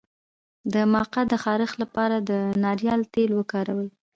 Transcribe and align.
د 0.73 0.75
مقعد 0.93 1.27
د 1.31 1.35
خارش 1.43 1.71
لپاره 1.83 2.15
د 2.29 2.31
ناریل 2.63 3.01
تېل 3.13 3.31
وکاروئ 3.35 3.89